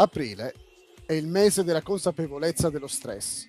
Aprile 0.00 0.54
è 1.04 1.12
il 1.12 1.26
mese 1.26 1.62
della 1.62 1.82
consapevolezza 1.82 2.70
dello 2.70 2.86
stress. 2.86 3.46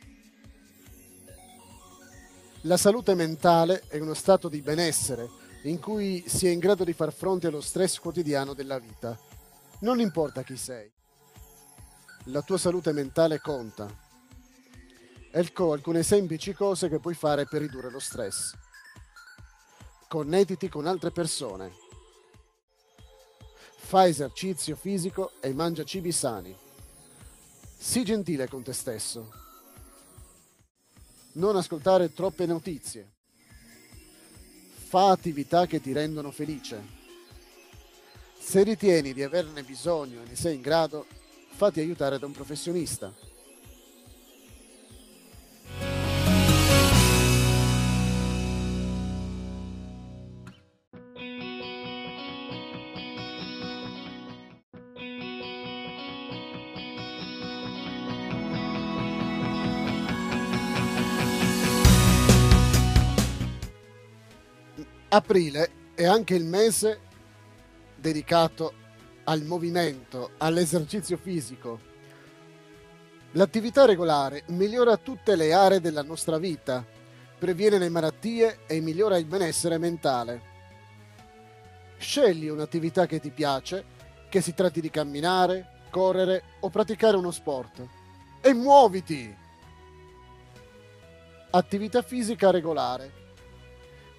La 2.64 2.76
salute 2.76 3.16
mentale 3.16 3.84
è 3.88 3.98
uno 4.00 4.14
stato 4.14 4.50
di 4.50 4.62
benessere 4.62 5.30
in 5.64 5.80
cui 5.80 6.22
si 6.28 6.48
è 6.48 6.50
in 6.50 6.60
grado 6.60 6.84
di 6.84 6.92
far 6.92 7.14
fronte 7.14 7.48
allo 7.48 7.62
stress 7.62 8.00
quotidiano 8.00 8.54
della 8.54 8.80
vita. 8.80 9.18
Non 9.80 10.02
importa 10.02 10.44
chi 10.44 10.58
sei. 10.58 10.92
La 12.26 12.42
tua 12.42 12.58
salute 12.58 12.92
mentale 12.92 13.40
conta. 13.40 13.88
Ecco 15.32 15.72
alcune 15.72 16.04
semplici 16.04 16.52
cose 16.52 16.90
che 16.90 17.00
puoi 17.00 17.14
fare 17.14 17.46
per 17.46 17.62
ridurre 17.62 17.90
lo 17.90 18.00
stress. 18.00 18.52
Connettiti 20.10 20.68
con 20.68 20.86
altre 20.86 21.12
persone 21.12 21.91
Fa 23.92 24.08
esercizio 24.08 24.78
fisico 24.78 25.34
e 25.42 25.52
mangia 25.52 25.84
cibi 25.84 26.14
sani. 26.14 26.56
Sii 27.78 28.06
gentile 28.06 28.48
con 28.48 28.64
te 28.64 28.72
stesso. 28.72 29.30
Non 31.34 31.58
ascoltare 31.58 32.14
troppe 32.14 32.46
notizie. 32.46 33.12
Fa 34.88 35.10
attività 35.10 35.66
che 35.66 35.82
ti 35.82 35.92
rendono 35.92 36.32
felice. 36.32 36.82
Se 38.40 38.64
ritieni 38.64 39.12
di 39.12 39.24
averne 39.24 39.62
bisogno 39.62 40.22
e 40.22 40.26
ne 40.26 40.38
sei 40.38 40.56
in 40.56 40.62
grado, 40.62 41.06
fatti 41.50 41.82
aiutare 41.82 42.18
da 42.18 42.26
un 42.26 42.32
professionista. 42.32 43.14
Aprile 65.14 65.70
è 65.94 66.06
anche 66.06 66.36
il 66.36 66.46
mese 66.46 67.02
dedicato 67.98 68.74
al 69.26 69.44
movimento, 69.44 70.32
all'esercizio 70.38 71.18
fisico. 71.18 71.82
L'attività 73.32 73.84
regolare 73.84 74.44
migliora 74.48 74.96
tutte 74.96 75.36
le 75.36 75.52
aree 75.52 75.82
della 75.82 76.02
nostra 76.02 76.38
vita, 76.38 76.86
previene 77.38 77.78
le 77.78 77.90
malattie 77.90 78.60
e 78.68 78.80
migliora 78.80 79.18
il 79.18 79.26
benessere 79.26 79.78
mentale. 79.78 80.42
Scegli 81.98 82.48
un'attività 82.48 83.06
che 83.06 83.20
ti 83.20 83.32
piace, 83.32 83.84
che 84.30 84.40
si 84.40 84.54
tratti 84.54 84.80
di 84.80 84.90
camminare, 84.90 85.88
correre 85.90 86.42
o 86.62 86.70
praticare 86.70 87.18
uno 87.18 87.32
sport. 87.32 87.86
E 88.40 88.54
muoviti! 88.54 89.36
Attività 91.50 92.02
fisica 92.02 92.50
regolare 92.50 93.20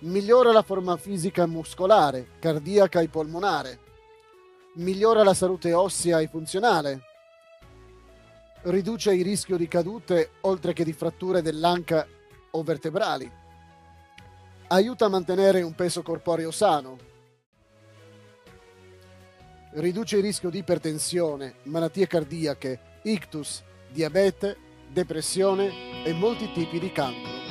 migliora 0.02 0.52
la 0.52 0.62
forma 0.62 0.96
fisica 0.96 1.46
muscolare, 1.46 2.28
cardiaca 2.38 3.00
e 3.00 3.08
polmonare, 3.08 3.78
migliora 4.74 5.22
la 5.22 5.34
salute 5.34 5.72
ossea 5.72 6.20
e 6.20 6.28
funzionale, 6.28 7.00
riduce 8.62 9.12
il 9.14 9.24
rischio 9.24 9.56
di 9.56 9.68
cadute 9.68 10.32
oltre 10.42 10.72
che 10.72 10.84
di 10.84 10.92
fratture 10.92 11.42
dell'anca 11.42 12.06
o 12.50 12.62
vertebrali, 12.62 13.30
aiuta 14.68 15.04
a 15.04 15.08
mantenere 15.08 15.62
un 15.62 15.74
peso 15.74 16.02
corporeo 16.02 16.50
sano, 16.50 17.10
riduce 19.74 20.16
il 20.16 20.22
rischio 20.22 20.50
di 20.50 20.58
ipertensione, 20.58 21.56
malattie 21.64 22.06
cardiache, 22.06 22.80
ictus, 23.02 23.62
diabete, 23.88 24.56
depressione 24.88 26.04
e 26.04 26.12
molti 26.12 26.50
tipi 26.52 26.78
di 26.78 26.90
cancro. 26.92 27.41